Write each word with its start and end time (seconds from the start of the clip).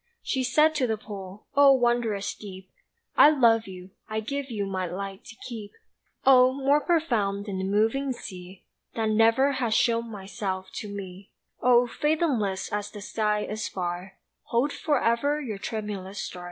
She 0.23 0.43
said 0.43 0.73
to 0.73 0.87
the 0.87 0.97
pool: 0.97 1.45
"Oh, 1.55 1.73
wondrous 1.73 2.33
deep, 2.33 2.71
I 3.15 3.29
love 3.29 3.67
you, 3.67 3.91
I 4.09 4.19
give 4.19 4.49
you 4.49 4.65
my 4.65 4.87
light 4.87 5.23
to 5.25 5.35
keep. 5.47 5.73
Oh, 6.25 6.51
more 6.53 6.81
profound 6.81 7.45
than 7.45 7.59
the 7.59 7.65
moving 7.65 8.11
sea 8.11 8.63
That 8.95 9.09
never 9.11 9.51
has 9.51 9.75
shown 9.75 10.09
myself 10.09 10.71
to 10.77 10.87
me! 10.89 11.29
Oh, 11.61 11.85
fathomless 11.85 12.73
as 12.73 12.89
the 12.89 12.99
sky 12.99 13.41
is 13.41 13.67
far, 13.67 14.17
Hold 14.45 14.73
forever 14.73 15.39
your 15.39 15.59
tremulous 15.59 16.17
star!" 16.17 16.39